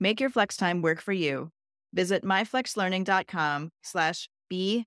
[0.00, 1.50] Make your flex time work for you.
[1.92, 4.86] Visit myflexlearning.com slash BE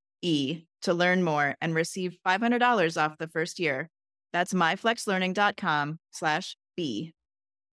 [0.81, 3.89] to learn more and receive $500 off the first year.
[4.31, 7.13] That's myflexlearning.com slash B.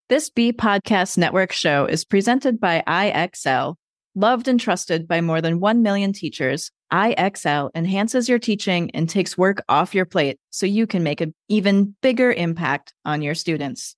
[0.08, 3.76] This B Podcast Network show is presented by IXL.
[4.14, 9.38] Loved and trusted by more than 1 million teachers, IXL enhances your teaching and takes
[9.38, 13.98] work off your plate so you can make an even bigger impact on your students.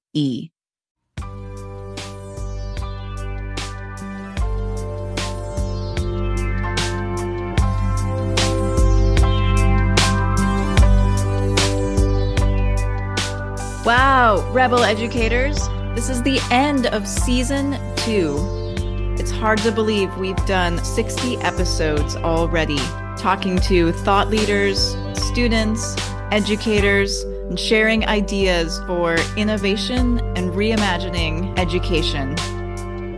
[0.13, 0.51] B-E.
[13.83, 18.37] Wow, Rebel educators, this is the end of season two.
[19.17, 22.77] It's hard to believe we've done 60 episodes already,
[23.17, 25.95] talking to thought leaders, students,
[26.31, 32.33] educators, and sharing ideas for innovation and reimagining education.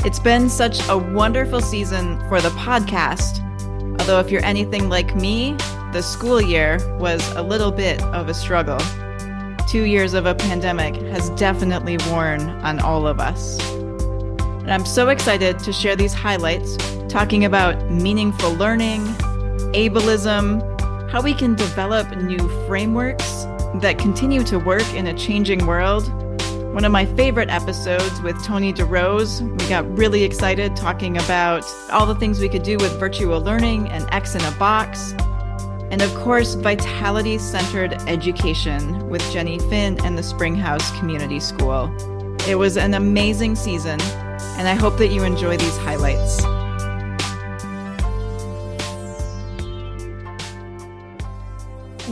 [0.03, 3.41] It's been such a wonderful season for the podcast.
[3.99, 5.53] Although, if you're anything like me,
[5.91, 8.79] the school year was a little bit of a struggle.
[9.67, 13.63] Two years of a pandemic has definitely worn on all of us.
[13.69, 16.75] And I'm so excited to share these highlights,
[17.07, 19.01] talking about meaningful learning,
[19.75, 20.59] ableism,
[21.11, 23.45] how we can develop new frameworks
[23.81, 26.11] that continue to work in a changing world.
[26.73, 32.05] One of my favorite episodes with Tony DeRose, we got really excited talking about all
[32.05, 35.13] the things we could do with virtual learning and X in a box.
[35.91, 41.91] And of course, vitality centered education with Jenny Finn and the Springhouse Community School.
[42.47, 46.43] It was an amazing season, and I hope that you enjoy these highlights.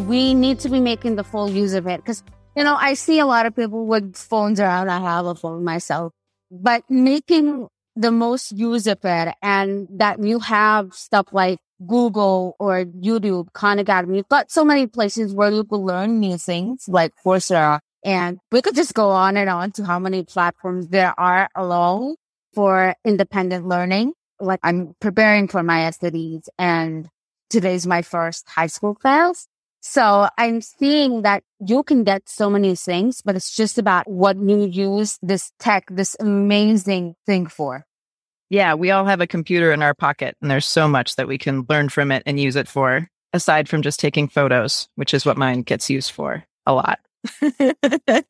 [0.07, 1.97] We need to be making the full use of it.
[1.97, 2.23] Because
[2.55, 4.89] you know i see a lot of people with phones around.
[4.89, 6.13] I have a phone myself.
[6.49, 12.85] But making the most use of it and that you have stuff like google or
[12.85, 17.11] youtube khan academy you've got so many places where you can learn new things like
[17.25, 17.79] coursera.
[18.03, 22.15] And we could just go on and on to how many platforms there are alone
[22.53, 24.13] for independent learning.
[24.39, 27.07] Like i'm preparing for my SATs and
[27.49, 29.47] today's my first high school class
[29.81, 34.37] so I'm seeing that you can get so many things, but it's just about what
[34.37, 37.85] you use this tech, this amazing thing for.
[38.51, 41.39] Yeah, we all have a computer in our pocket and there's so much that we
[41.39, 45.25] can learn from it and use it for, aside from just taking photos, which is
[45.25, 46.99] what mine gets used for a lot.
[47.41, 48.21] so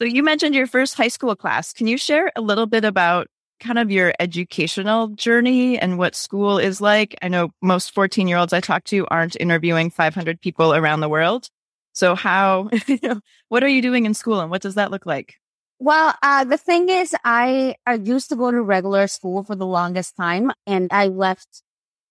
[0.00, 1.72] you mentioned your first high school class.
[1.72, 3.28] Can you share a little bit about
[3.60, 7.16] kind of your educational journey and what school is like.
[7.22, 11.08] I know most 14 year olds I talk to aren't interviewing 500 people around the
[11.08, 11.48] world.
[11.92, 12.70] So, how,
[13.48, 15.34] what are you doing in school and what does that look like?
[15.80, 19.66] Well, uh, the thing is, I, I used to go to regular school for the
[19.66, 21.62] longest time and I left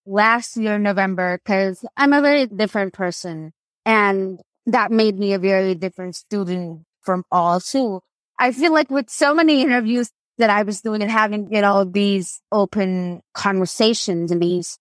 [0.05, 3.53] last year, November, because I'm a very different person
[3.85, 8.01] and that made me a very different student from all So
[8.37, 11.83] I feel like with so many interviews that I was doing and having, you know,
[11.83, 14.77] these open conversations and these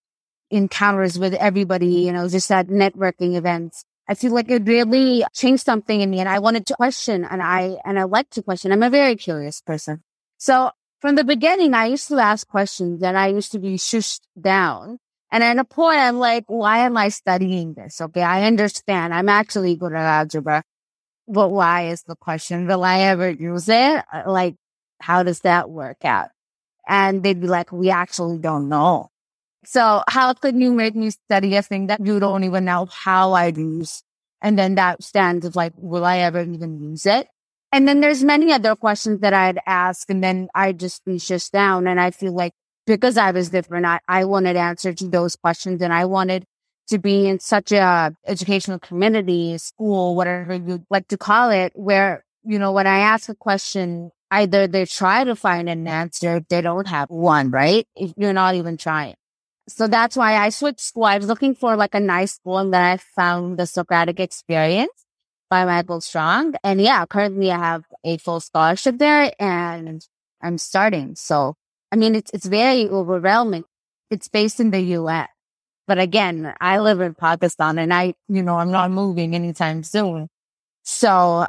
[0.50, 3.84] encounters with everybody, you know, just at networking events.
[4.08, 7.42] I feel like it really changed something in me and I wanted to question and
[7.42, 8.70] I, and I like to question.
[8.70, 10.02] I'm a very curious person.
[10.38, 10.70] So
[11.00, 14.98] from the beginning, I used to ask questions and I used to be shushed down.
[15.32, 18.00] And at a point, I'm like, why am I studying this?
[18.00, 18.22] Okay.
[18.22, 19.12] I understand.
[19.12, 20.62] I'm actually good at algebra.
[21.26, 22.66] But why is the question?
[22.69, 24.04] Will I ever use it?
[24.12, 24.54] Uh, like,
[25.00, 26.28] how does that work out?
[26.88, 29.10] And they'd be like, we actually don't know.
[29.64, 33.32] So how could you make me study a thing that you don't even know how
[33.32, 34.02] I use?
[34.40, 37.28] And then that stands of like, will I ever even use it?
[37.72, 41.49] And then there's many other questions that I'd ask and then I'd just be shut
[41.52, 41.88] down.
[41.88, 42.52] And I feel like
[42.87, 46.44] because I was different, I, I wanted answer to those questions and I wanted
[46.88, 52.25] to be in such a educational community, school, whatever you like to call it, where,
[52.44, 56.61] you know, when I ask a question, either they try to find an answer, they
[56.61, 57.87] don't have one, right?
[57.94, 59.14] If you're not even trying.
[59.69, 61.05] So that's why I switched school.
[61.05, 65.05] I was looking for like a nice school and then I found the Socratic experience
[65.50, 66.55] by Michael Strong.
[66.62, 70.06] And yeah, currently I have a full scholarship there and
[70.40, 71.17] I'm starting.
[71.17, 71.55] So,
[71.90, 73.64] I mean, it's, it's very overwhelming.
[74.11, 75.28] It's based in the US.
[75.88, 80.28] But again, I live in Pakistan and I, you know, I'm not moving anytime soon.
[80.82, 81.46] So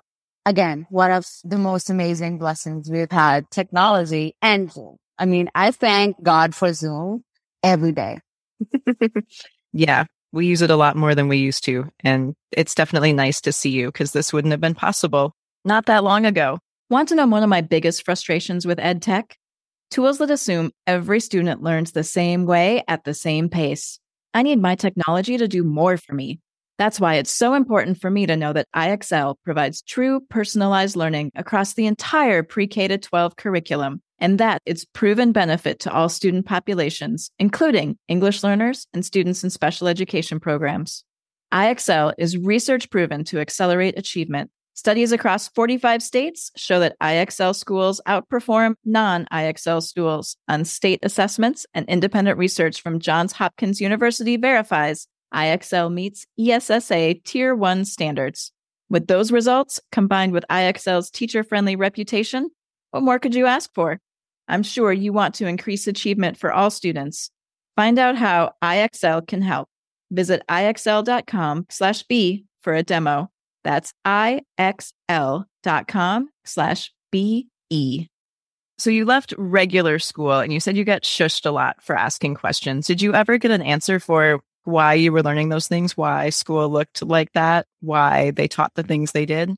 [0.48, 4.96] again, one of the most amazing blessings we've had technology and Zoom.
[5.20, 7.24] I mean, I thank God for Zoom
[7.62, 8.20] every day.
[9.74, 11.90] yeah, we use it a lot more than we used to.
[12.00, 15.34] And it's definitely nice to see you because this wouldn't have been possible
[15.66, 16.60] not that long ago.
[16.90, 19.36] Want to know one of my biggest frustrations with ed tech?
[19.92, 24.00] Tools that assume every student learns the same way at the same pace.
[24.34, 26.40] I need my technology to do more for me.
[26.78, 31.32] That's why it's so important for me to know that IXL provides true personalized learning
[31.36, 36.10] across the entire pre K to 12 curriculum, and that its proven benefit to all
[36.10, 41.04] student populations, including English learners and students in special education programs.
[41.54, 48.00] IXL is research proven to accelerate achievement Studies across 45 states show that IXL schools
[48.08, 55.08] outperform non IXL schools on state assessments, and independent research from Johns Hopkins University verifies
[55.34, 58.52] IXL meets ESSA Tier 1 standards.
[58.90, 62.50] With those results, combined with IXL's teacher friendly reputation,
[62.92, 64.00] what more could you ask for?
[64.48, 67.30] I'm sure you want to increase achievement for all students.
[67.76, 69.68] Find out how IXL can help.
[70.10, 73.30] Visit ixl.com/b for a demo.
[73.64, 74.90] That's ixl.com
[76.46, 78.10] slash BE.
[78.80, 82.36] So you left regular school and you said you got shushed a lot for asking
[82.36, 82.88] questions.
[82.88, 86.68] Did you ever get an answer for why you were learning those things, why school
[86.70, 89.56] looked like that, why they taught the things they did?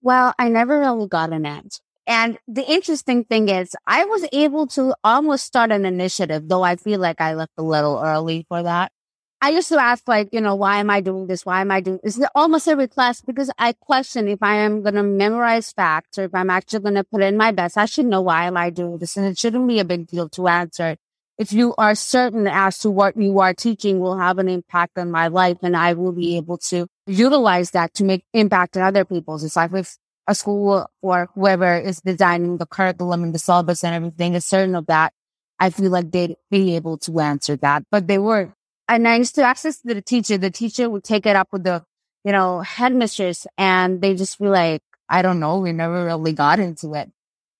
[0.00, 1.82] Well, I never really got an answer.
[2.06, 6.76] And the interesting thing is, I was able to almost start an initiative, though I
[6.76, 8.92] feel like I left a little early for that.
[9.40, 11.44] I used to ask like, you know, why am I doing this?
[11.44, 12.20] Why am I doing this?
[12.32, 16.34] Almost every class because I question if I am going to memorize facts or if
[16.34, 17.76] I'm actually going to put in my best.
[17.76, 19.16] I should know why am I doing this?
[19.16, 20.96] And it shouldn't be a big deal to answer.
[21.42, 25.10] If you are certain as to what you are teaching will have an impact on
[25.10, 29.04] my life and I will be able to utilize that to make impact on other
[29.04, 29.42] people's.
[29.42, 29.96] It's like if
[30.28, 34.76] a school or whoever is designing the curriculum and the syllabus and everything is certain
[34.76, 35.14] of that,
[35.58, 38.52] I feel like they'd be able to answer that, but they weren't.
[38.86, 40.38] and I used to ask this to the teacher.
[40.38, 41.82] The teacher would take it up with the,
[42.22, 45.58] you know, headmistress and they just be like, I don't know.
[45.58, 47.10] We never really got into it.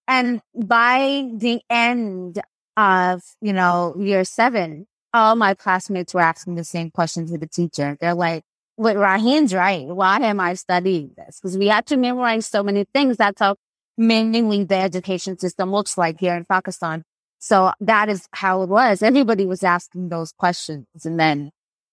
[0.06, 2.40] And by the end
[2.76, 7.46] of, you know, year seven, all my classmates were asking the same question to the
[7.46, 7.96] teacher.
[8.00, 8.44] They're like,
[8.76, 9.86] "What Raheen's right.
[9.86, 11.38] Why am I studying this?
[11.40, 13.16] Because we had to memorize so many things.
[13.18, 13.56] That's how
[13.98, 17.04] mainly the education system looks like here in Pakistan.
[17.38, 19.02] So that is how it was.
[19.02, 20.86] Everybody was asking those questions.
[21.04, 21.50] And then,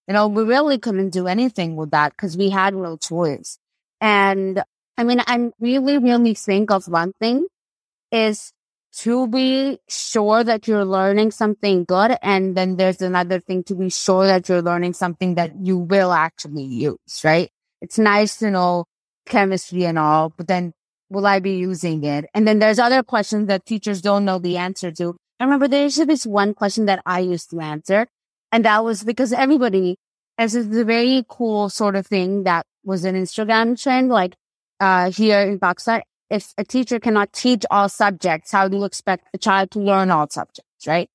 [0.07, 3.57] you know, we really couldn't do anything with that because we had no choice.
[3.99, 4.63] And
[4.97, 7.47] I mean, I'm really, really think of one thing
[8.11, 8.51] is
[8.97, 12.17] to be sure that you're learning something good.
[12.21, 16.11] And then there's another thing to be sure that you're learning something that you will
[16.11, 17.49] actually use, right?
[17.81, 18.85] It's nice to know
[19.25, 20.73] chemistry and all, but then
[21.09, 22.25] will I be using it?
[22.33, 25.15] And then there's other questions that teachers don't know the answer to.
[25.39, 28.07] I remember be this one question that I used to answer.
[28.51, 29.97] And that was because everybody,
[30.37, 34.35] as is a very cool sort of thing that was an Instagram trend, like,
[34.79, 39.27] uh, here in Pakistan, if a teacher cannot teach all subjects, how do you expect
[39.33, 41.09] a child to learn all subjects, right?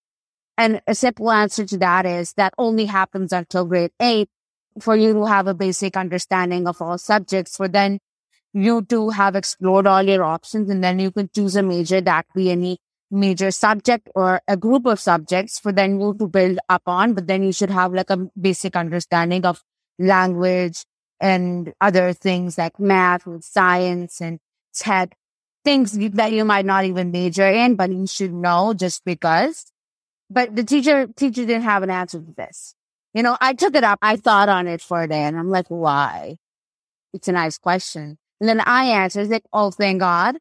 [0.57, 4.29] And a simple answer to that is that only happens until grade eight
[4.81, 7.99] for you to have a basic understanding of all subjects for then
[8.53, 12.27] you to have explored all your options and then you can choose a major that
[12.35, 12.79] be any
[13.11, 17.27] major subject or a group of subjects for then you to build up on, but
[17.27, 19.63] then you should have like a basic understanding of
[19.99, 20.85] language
[21.21, 24.39] and other things like math and science and
[24.75, 25.17] tech,
[25.65, 29.67] things that you might not even major in, but you should know just because.
[30.31, 32.75] But the teacher, teacher didn't have an answer to this.
[33.13, 33.99] You know, I took it up.
[34.03, 36.37] I thought on it for a day and I'm like, why?
[37.13, 38.19] It's a nice question.
[38.41, 40.37] And then I answered like, oh, thank God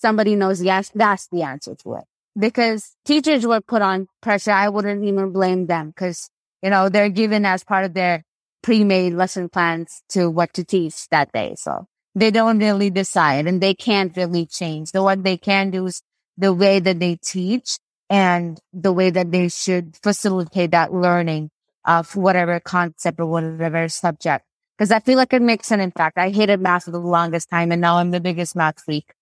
[0.00, 2.04] somebody knows yes, that's the answer to it.
[2.38, 4.52] Because teachers were put on pressure.
[4.52, 6.30] I wouldn't even blame them because,
[6.62, 8.24] you know, they're given as part of their
[8.62, 11.54] pre-made lesson plans to what to teach that day.
[11.56, 14.92] So they don't really decide and they can't really change.
[14.92, 16.02] The what they can do is
[16.36, 21.50] the way that they teach and the way that they should facilitate that learning
[21.84, 24.44] of whatever concept or whatever subject.
[24.78, 26.18] Cause I feel like it makes an impact.
[26.18, 29.12] I hated math for the longest time and now I'm the biggest math freak.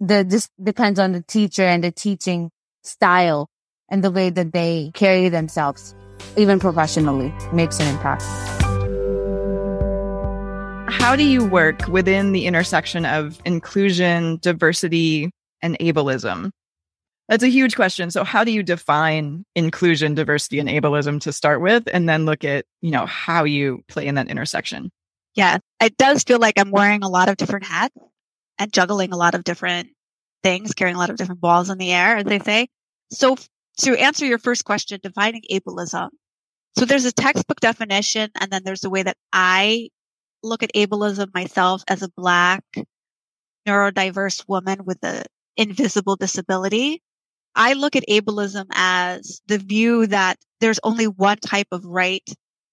[0.00, 2.50] The, this depends on the teacher and the teaching
[2.82, 3.48] style
[3.88, 5.94] and the way that they carry themselves,
[6.36, 8.63] even professionally, makes an impact.
[10.88, 15.30] How do you work within the intersection of inclusion, diversity,
[15.62, 16.50] and ableism?
[17.28, 18.10] That's a huge question.
[18.10, 22.44] So how do you define inclusion, diversity, and ableism to start with, and then look
[22.44, 24.90] at, you know, how you play in that intersection?
[25.34, 27.96] Yeah, it does feel like I'm wearing a lot of different hats
[28.58, 29.88] and juggling a lot of different
[30.42, 32.68] things, carrying a lot of different balls in the air, as they say.
[33.10, 33.36] So
[33.78, 36.10] to answer your first question, defining ableism.
[36.78, 39.88] So there's a textbook definition, and then there's the way that I
[40.44, 42.64] look at ableism myself as a black
[43.66, 45.24] neurodiverse woman with an
[45.56, 47.02] invisible disability.
[47.54, 52.28] I look at ableism as the view that there's only one type of right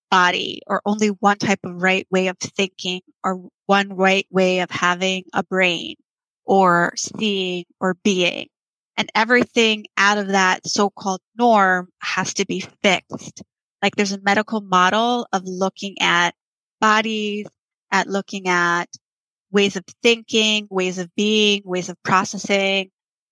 [0.10, 4.70] body or only one type of right way of thinking or one right way of
[4.70, 5.96] having a brain
[6.46, 8.48] or seeing or being.
[8.98, 13.42] And everything out of that so-called norm has to be fixed.
[13.82, 16.36] Like there's a medical model of looking at
[16.82, 17.48] bodies,
[17.92, 18.88] at looking at
[19.52, 22.90] ways of thinking, ways of being, ways of processing,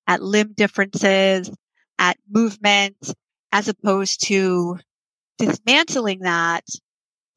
[0.08, 1.50] at limb differences,
[1.98, 2.98] at movement,
[3.52, 4.78] as opposed to
[5.38, 6.66] dismantling that,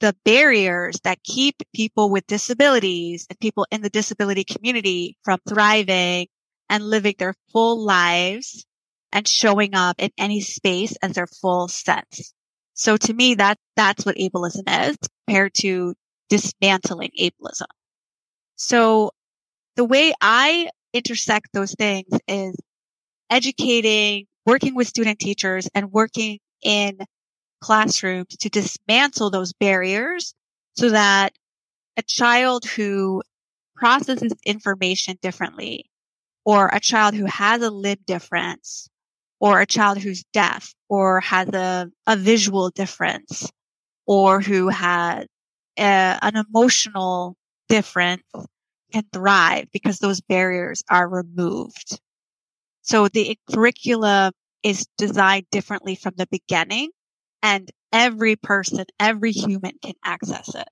[0.00, 6.26] the barriers that keep people with disabilities and people in the disability community from thriving
[6.69, 8.67] and living their full lives
[9.12, 12.35] and showing up in any space as their full sense.
[12.75, 15.95] So to me, that, that's what ableism is compared to
[16.33, 17.67] dismantling ableism.
[18.57, 19.11] So
[19.77, 22.57] the way I intersect those things is
[23.29, 27.01] educating, working with student teachers and working in
[27.61, 30.33] classrooms to dismantle those barriers
[30.75, 31.35] so that
[31.99, 33.23] a child who
[33.77, 35.85] processes information differently
[36.47, 38.89] or a child who has a limb difference
[39.39, 43.53] or a child who's deaf or has a, a visual difference
[44.07, 45.27] or who has
[45.76, 47.37] an emotional
[47.69, 48.23] difference
[48.93, 52.00] can thrive because those barriers are removed.
[52.83, 56.91] So the curriculum is designed differently from the beginning
[57.43, 60.69] and every person, every human can access it.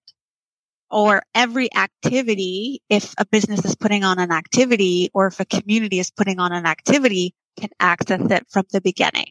[0.91, 6.01] Or every activity, if a business is putting on an activity or if a community
[6.01, 9.27] is putting on an activity, can access it from the beginning.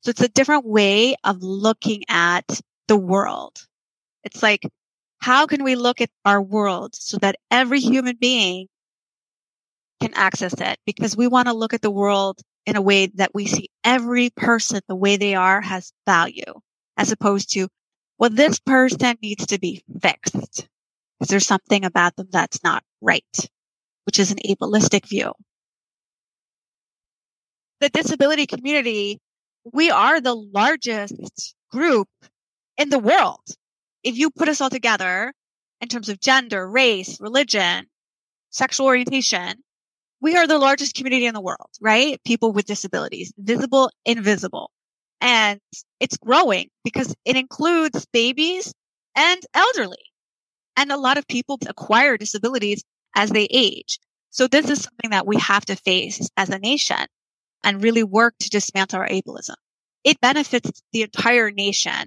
[0.00, 3.66] So it's a different way of looking at the world.
[4.24, 4.68] It's like,
[5.26, 7.90] how can we look at our world so that every mm.
[7.90, 8.68] human being
[10.00, 10.78] can access it?
[10.86, 14.30] Because we want to look at the world in a way that we see every
[14.30, 16.54] person the way they are has value
[16.96, 17.66] as opposed to,
[18.20, 20.68] well, this person needs to be fixed
[21.18, 23.48] because there's something about them that's not right,
[24.04, 25.32] which is an ableistic view.
[27.80, 29.18] The disability community,
[29.72, 32.08] we are the largest group
[32.78, 33.40] in the world.
[34.06, 35.32] If you put us all together
[35.80, 37.86] in terms of gender, race, religion,
[38.50, 39.62] sexual orientation,
[40.20, 42.18] we are the largest community in the world, right?
[42.24, 44.70] People with disabilities, visible, invisible
[45.20, 45.60] and
[46.00, 48.72] it's growing because it includes babies
[49.14, 49.96] and elderly.
[50.76, 52.84] And a lot of people acquire disabilities
[53.14, 53.98] as they age.
[54.30, 57.06] So this is something that we have to face as a nation
[57.64, 59.54] and really work to dismantle our ableism.
[60.04, 62.06] It benefits the entire nation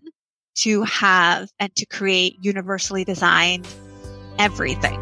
[0.62, 3.68] to have and to create universally designed
[4.38, 5.00] everything.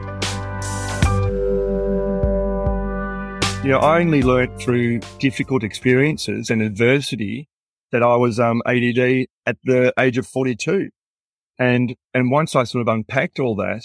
[3.64, 7.50] You know, I only learned through difficult experiences and adversity
[7.92, 10.90] that I was um, ADD at the age of 42.
[11.60, 13.84] And, and once I sort of unpacked all that,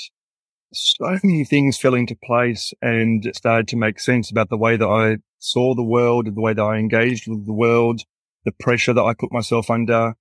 [0.73, 4.87] so many things fell into place and started to make sense about the way that
[4.87, 8.03] I saw the world, the way that I engaged with the world,
[8.45, 10.15] the pressure that I put myself under.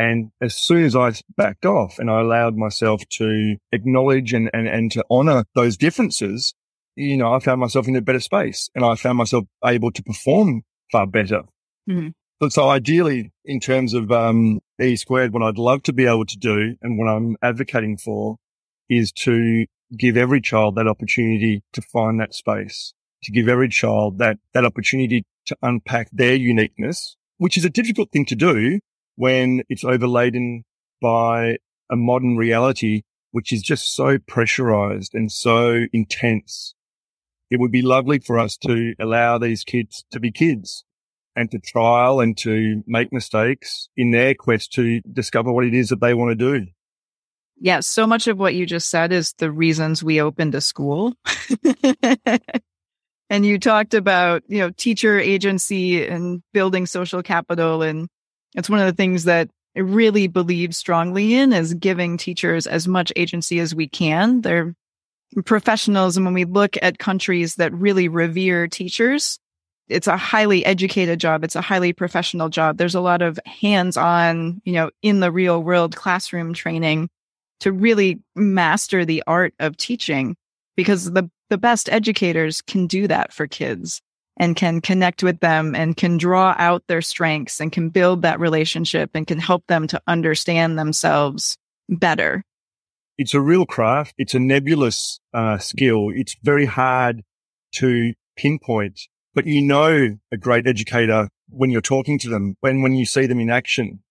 [0.00, 4.66] And as soon as I backed off and I allowed myself to acknowledge and, and,
[4.66, 6.54] and to honor those differences,
[6.96, 10.02] you know, I found myself in a better space and I found myself able to
[10.02, 11.42] perform far better.
[11.86, 12.08] Mm-hmm.
[12.38, 16.24] But so ideally, in terms of um, E squared, what I'd love to be able
[16.24, 18.38] to do and what I'm advocating for
[18.88, 19.66] is to
[19.98, 24.64] give every child that opportunity to find that space, to give every child that, that
[24.64, 28.80] opportunity to unpack their uniqueness, which is a difficult thing to do
[29.20, 30.64] when it's overladen
[31.02, 31.58] by
[31.90, 36.74] a modern reality which is just so pressurized and so intense.
[37.50, 40.84] It would be lovely for us to allow these kids to be kids
[41.36, 45.90] and to trial and to make mistakes in their quest to discover what it is
[45.90, 46.68] that they want to do.
[47.60, 51.12] Yeah, so much of what you just said is the reasons we opened a school.
[53.28, 58.08] and you talked about, you know, teacher agency and building social capital and
[58.54, 62.88] it's one of the things that I really believe strongly in is giving teachers as
[62.88, 64.40] much agency as we can.
[64.40, 64.74] They're
[65.44, 66.16] professionals.
[66.16, 69.38] And when we look at countries that really revere teachers,
[69.88, 71.44] it's a highly educated job.
[71.44, 72.78] It's a highly professional job.
[72.78, 77.08] There's a lot of hands on, you know, in the real world classroom training
[77.60, 80.36] to really master the art of teaching
[80.76, 84.00] because the, the best educators can do that for kids
[84.40, 88.40] and can connect with them and can draw out their strengths and can build that
[88.40, 91.58] relationship and can help them to understand themselves
[91.90, 92.42] better.
[93.18, 94.14] It's a real craft.
[94.16, 96.08] It's a nebulous uh, skill.
[96.14, 97.22] It's very hard
[97.74, 99.02] to pinpoint,
[99.34, 103.26] but you know a great educator when you're talking to them, when, when you see
[103.26, 104.02] them in action.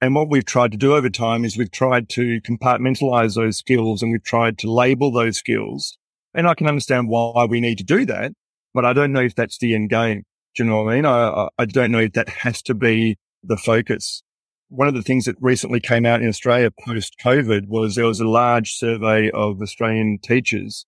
[0.00, 4.02] And what we've tried to do over time is we've tried to compartmentalize those skills
[4.02, 5.98] and we've tried to label those skills.
[6.32, 8.32] And I can understand why we need to do that
[8.74, 10.24] but I don't know if that's the end game.
[10.54, 11.06] Do you know what I mean?
[11.06, 14.22] I, I don't know if that has to be the focus.
[14.68, 18.20] One of the things that recently came out in Australia post COVID was there was
[18.20, 20.86] a large survey of Australian teachers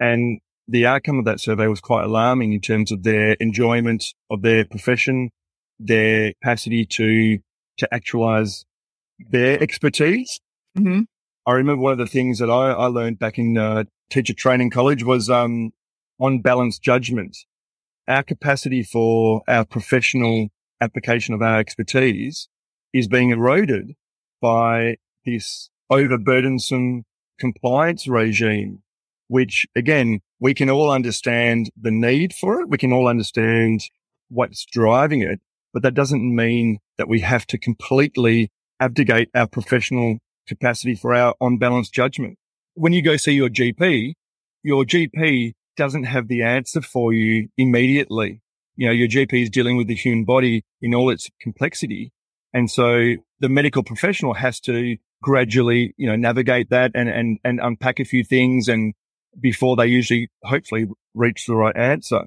[0.00, 4.42] and the outcome of that survey was quite alarming in terms of their enjoyment of
[4.42, 5.30] their profession,
[5.78, 7.38] their capacity to,
[7.78, 8.64] to actualize
[9.18, 10.40] their expertise.
[10.78, 11.02] Mm-hmm.
[11.46, 14.70] I remember one of the things that I, I learned back in uh, teacher training
[14.70, 15.72] college was, um,
[16.20, 17.36] on balance judgment.
[18.06, 20.48] Our capacity for our professional
[20.80, 22.48] application of our expertise
[22.92, 23.94] is being eroded
[24.40, 27.02] by this overburdensome
[27.38, 28.82] compliance regime,
[29.28, 32.68] which again, we can all understand the need for it.
[32.68, 33.82] We can all understand
[34.28, 35.40] what's driving it,
[35.72, 38.50] but that doesn't mean that we have to completely
[38.80, 42.38] abdicate our professional capacity for our on balance judgment.
[42.74, 44.14] When you go see your GP,
[44.62, 48.42] your GP doesn't have the answer for you immediately.
[48.76, 52.12] You know, your GP is dealing with the human body in all its complexity.
[52.52, 57.60] And so the medical professional has to gradually, you know, navigate that and, and, and
[57.62, 58.92] unpack a few things and
[59.40, 62.26] before they usually hopefully reach the right answer.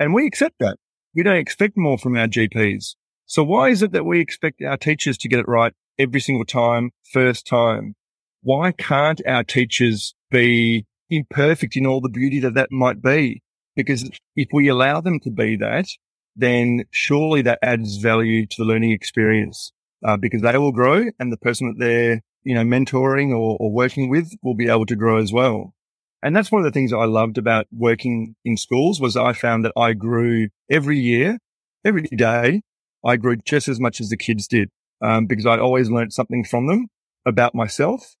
[0.00, 0.78] And we accept that.
[1.14, 2.96] We don't expect more from our GPs.
[3.26, 6.44] So why is it that we expect our teachers to get it right every single
[6.44, 7.94] time, first time?
[8.42, 13.42] Why can't our teachers be imperfect in all the beauty that that might be.
[13.76, 15.88] Because if we allow them to be that,
[16.34, 19.72] then surely that adds value to the learning experience
[20.04, 23.70] uh, because they will grow and the person that they're, you know, mentoring or, or
[23.70, 25.74] working with will be able to grow as well.
[26.22, 29.64] And that's one of the things I loved about working in schools was I found
[29.64, 31.38] that I grew every year,
[31.84, 32.62] every day.
[33.04, 36.44] I grew just as much as the kids did, um, because I always learned something
[36.44, 36.88] from them
[37.24, 38.16] about myself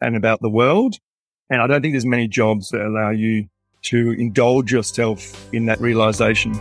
[0.00, 0.96] and about the world
[1.50, 3.48] and I don't think there's many jobs that allow you
[3.82, 6.54] to indulge yourself in that realization.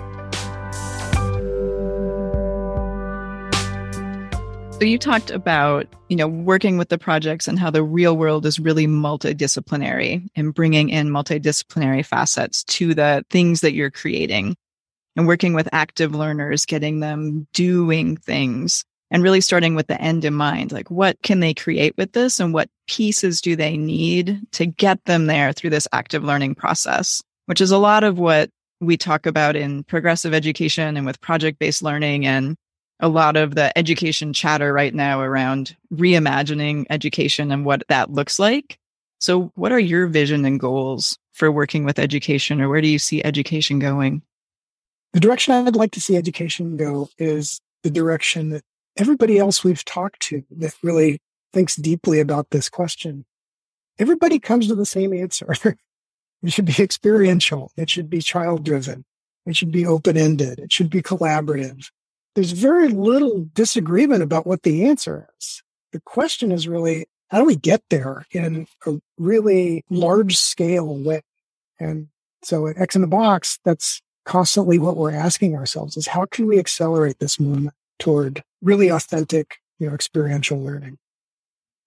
[4.79, 8.45] So you talked about, you know, working with the projects and how the real world
[8.45, 14.55] is really multidisciplinary and bringing in multidisciplinary facets to the things that you're creating
[15.15, 20.25] and working with active learners, getting them doing things and really starting with the end
[20.25, 20.71] in mind.
[20.71, 25.03] Like, what can they create with this and what pieces do they need to get
[25.05, 29.25] them there through this active learning process, which is a lot of what we talk
[29.25, 32.55] about in progressive education and with project based learning and
[32.99, 38.39] a lot of the education chatter right now around reimagining education and what that looks
[38.39, 38.77] like.
[39.19, 42.99] So, what are your vision and goals for working with education, or where do you
[42.99, 44.21] see education going?
[45.13, 48.63] The direction I'd like to see education go is the direction that
[48.97, 51.19] everybody else we've talked to that really
[51.53, 53.25] thinks deeply about this question,
[53.99, 55.53] everybody comes to the same answer.
[56.43, 57.71] it should be experiential.
[57.77, 59.05] It should be child driven.
[59.45, 60.59] It should be open ended.
[60.59, 61.89] It should be collaborative.
[62.35, 65.63] There's very little disagreement about what the answer is.
[65.93, 71.21] The question is really, how do we get there in a really large scale way?
[71.79, 72.09] And
[72.43, 76.47] so at X in the box, that's constantly what we're asking ourselves is how can
[76.47, 80.97] we accelerate this movement toward really authentic, you know, experiential learning.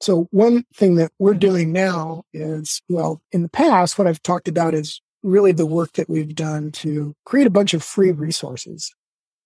[0.00, 1.40] So one thing that we're mm-hmm.
[1.40, 5.92] doing now is, well, in the past, what I've talked about is really the work
[5.94, 8.22] that we've done to create a bunch of free mm-hmm.
[8.22, 8.94] resources,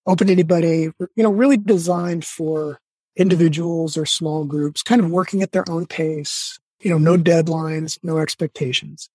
[0.05, 2.79] open to anybody, you know, really designed for
[3.17, 7.23] individuals or small groups, kind of working at their own pace you know, no mm-hmm.
[7.23, 9.09] deadlines, no expectations.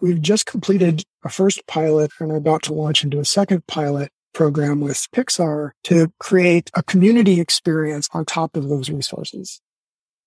[0.00, 4.10] We've just completed a first pilot and are about to launch into a second pilot
[4.32, 9.60] program with Pixar to create a community experience on top of those resources.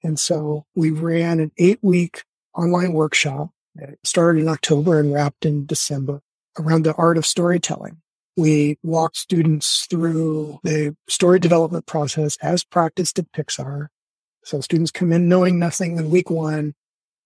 [0.03, 5.45] And so we ran an eight week online workshop that started in October and wrapped
[5.45, 6.21] in December
[6.59, 8.01] around the art of storytelling.
[8.37, 13.87] We walked students through the story development process as practiced at Pixar.
[14.43, 16.75] So students come in knowing nothing in week one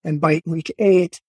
[0.04, 1.20] and by week eight,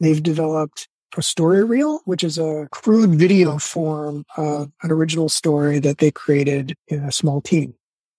[0.00, 0.88] they've developed
[1.20, 4.86] a story reel, which is a crude video form of mm-hmm.
[4.86, 7.74] an original story that they created in a small team.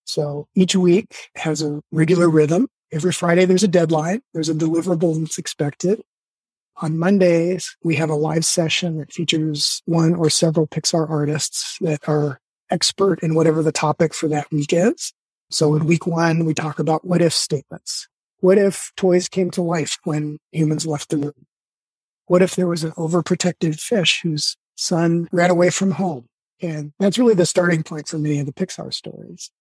[0.05, 2.67] So each week has a regular rhythm.
[2.91, 4.21] Every Friday, there's a deadline.
[4.33, 6.01] There's a deliverable that's expected.
[6.77, 12.07] On Mondays, we have a live session that features one or several Pixar artists that
[12.07, 15.13] are expert in whatever the topic for that week is.
[15.49, 18.07] So in week one, we talk about what if statements.
[18.39, 21.45] What if toys came to life when humans left the room?
[22.27, 26.27] What if there was an overprotected fish whose son ran away from home?
[26.61, 29.51] And that's really the starting point for many of the Pixar stories.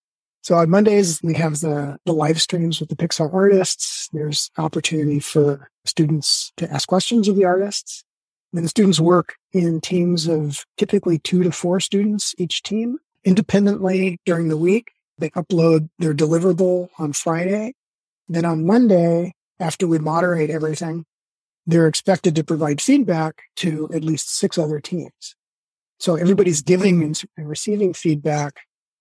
[0.43, 4.09] So on Mondays, we have the, the live streams with the Pixar artists.
[4.13, 8.05] There's opportunity for students to ask questions of the artists.
[8.53, 14.21] And the students work in teams of typically two to four students each team independently
[14.25, 14.93] during the week.
[15.19, 17.75] They upload their deliverable on Friday.
[18.29, 21.05] Then on Monday, after we moderate everything,
[21.67, 25.35] they're expected to provide feedback to at least six other teams.
[25.99, 28.61] So everybody's giving and receiving feedback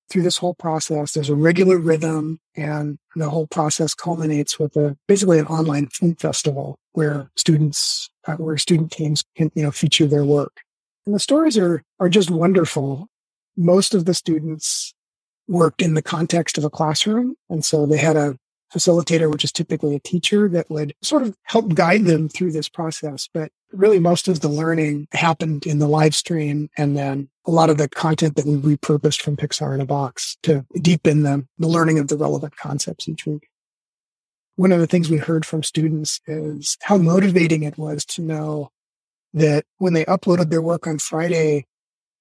[0.09, 1.13] through this whole process.
[1.13, 6.15] There's a regular rhythm and the whole process culminates with a basically an online film
[6.15, 10.61] festival where students, uh, where student teams can, you know, feature their work.
[11.05, 13.07] And the stories are, are just wonderful.
[13.57, 14.93] Most of the students
[15.47, 17.35] worked in the context of a classroom.
[17.49, 18.37] And so they had a
[18.73, 22.69] facilitator, which is typically a teacher that would sort of help guide them through this
[22.69, 23.29] process.
[23.33, 27.69] But really most of the learning happened in the live stream and then a lot
[27.69, 31.67] of the content that we repurposed from Pixar in a box to deepen the, the
[31.67, 33.47] learning of the relevant concepts each week.
[34.55, 38.69] One of the things we heard from students is how motivating it was to know
[39.33, 41.65] that when they uploaded their work on Friday,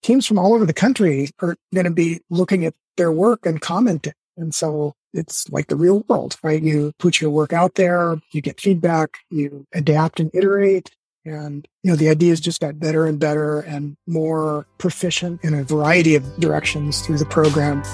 [0.03, 3.61] teams from all over the country are going to be looking at their work and
[3.61, 4.15] commenting.
[4.37, 6.62] And so it's like the real world, right?
[6.62, 10.90] You put your work out there, you get feedback, you adapt and iterate.
[11.25, 15.62] And, you know, the ideas just got better and better and more proficient in a
[15.62, 17.85] variety of directions through the program.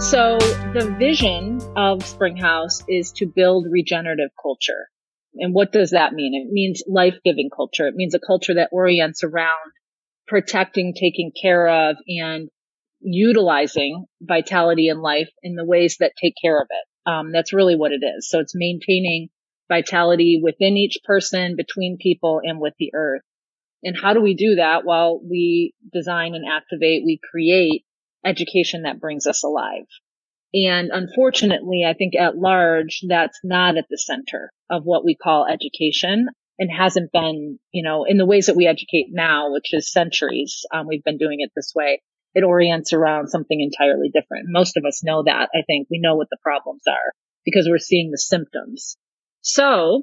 [0.00, 4.88] So the vision of Springhouse is to build regenerative culture.
[5.34, 6.34] And what does that mean?
[6.34, 7.86] It means life-giving culture.
[7.86, 9.72] It means a culture that orients around
[10.26, 12.48] protecting, taking care of, and
[13.00, 17.10] utilizing vitality in life in the ways that take care of it.
[17.10, 18.28] Um, that's really what it is.
[18.28, 19.28] So it's maintaining
[19.68, 23.22] vitality within each person, between people, and with the earth.
[23.82, 24.84] And how do we do that?
[24.84, 27.84] Well, we design and activate, we create
[28.24, 29.86] education that brings us alive.
[30.52, 35.46] And unfortunately, I think at large, that's not at the center of what we call
[35.46, 36.26] education
[36.58, 40.64] and hasn't been, you know, in the ways that we educate now, which is centuries.
[40.74, 42.02] Um, we've been doing it this way.
[42.34, 44.46] It orients around something entirely different.
[44.48, 45.48] Most of us know that.
[45.54, 47.12] I think we know what the problems are
[47.44, 48.96] because we're seeing the symptoms.
[49.40, 50.02] So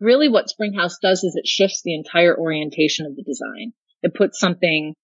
[0.00, 3.72] really what Springhouse does is it shifts the entire orientation of the design.
[4.02, 4.94] It puts something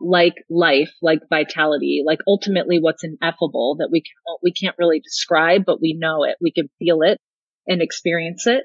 [0.00, 5.64] like life, like vitality, like ultimately what's ineffable that we can, we can't really describe,
[5.64, 6.36] but we know it.
[6.40, 7.18] We can feel it
[7.66, 8.64] and experience it.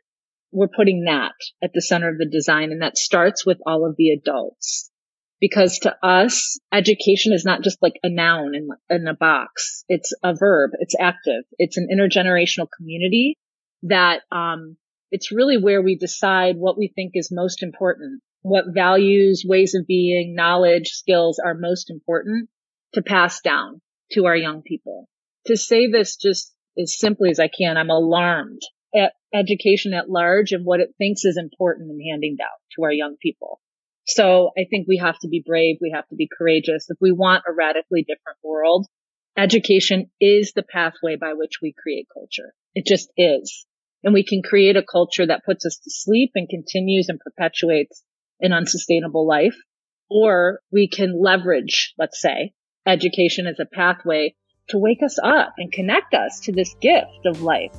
[0.52, 3.96] We're putting that at the center of the design and that starts with all of
[3.98, 4.90] the adults.
[5.46, 9.86] Because to us, education is not just like a noun in, in a box.
[9.88, 10.72] It's a verb.
[10.80, 11.44] It's active.
[11.60, 13.38] It's an intergenerational community
[13.84, 14.76] that um,
[15.12, 19.86] it's really where we decide what we think is most important, what values, ways of
[19.86, 22.50] being, knowledge, skills are most important
[22.96, 23.82] to pass down
[24.14, 25.08] to our young people.
[25.46, 28.64] To say this just as simply as I can, I'm alarmed
[28.96, 32.92] at education at large and what it thinks is important in handing down to our
[32.92, 33.60] young people.
[34.06, 35.78] So I think we have to be brave.
[35.82, 36.90] We have to be courageous.
[36.90, 38.88] If we want a radically different world,
[39.38, 42.54] education is the pathway by which we create culture.
[42.76, 43.66] It just is
[44.06, 48.04] and we can create a culture that puts us to sleep and continues and perpetuates
[48.40, 49.56] an unsustainable life.
[50.10, 52.54] Or we can leverage, let's say,
[52.86, 54.36] education as a pathway
[54.70, 57.76] to wake us up and connect us to this gift of life.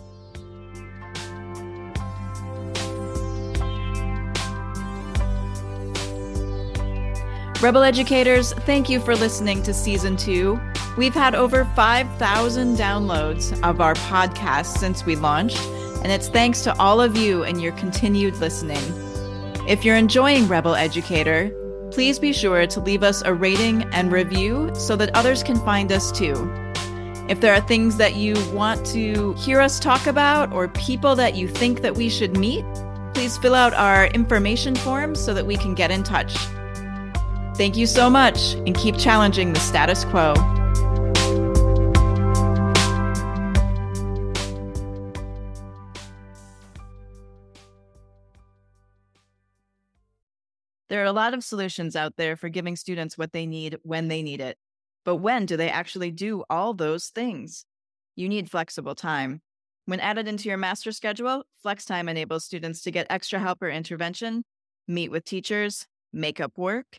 [7.66, 10.56] Rebel educators, thank you for listening to season two.
[10.96, 15.58] We've had over 5,000 downloads of our podcast since we launched
[16.04, 18.78] and it's thanks to all of you and your continued listening.
[19.66, 21.50] If you're enjoying Rebel Educator,
[21.90, 25.90] please be sure to leave us a rating and review so that others can find
[25.90, 26.48] us too.
[27.28, 31.34] If there are things that you want to hear us talk about or people that
[31.34, 32.64] you think that we should meet,
[33.12, 36.36] please fill out our information form so that we can get in touch.
[37.56, 40.34] Thank you so much and keep challenging the status quo.
[50.90, 54.08] There are a lot of solutions out there for giving students what they need when
[54.08, 54.58] they need it.
[55.06, 57.64] But when do they actually do all those things?
[58.16, 59.40] You need flexible time.
[59.86, 63.70] When added into your master schedule, flex time enables students to get extra help or
[63.70, 64.44] intervention,
[64.86, 66.98] meet with teachers, make up work,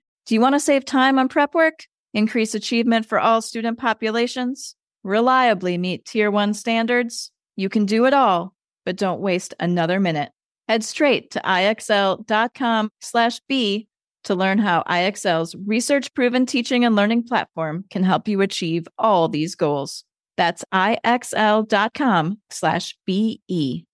[0.25, 1.85] Do you want to save time on prep work?
[2.13, 4.75] Increase achievement for all student populations?
[5.03, 7.31] Reliably meet Tier 1 standards?
[7.55, 8.53] You can do it all,
[8.85, 10.31] but don't waste another minute.
[10.67, 13.87] Head straight to ixl.com slash B
[14.23, 19.27] to learn how IXL's research proven teaching and learning platform can help you achieve all
[19.27, 20.03] these goals.
[20.37, 23.85] That's ixl.com slash BE.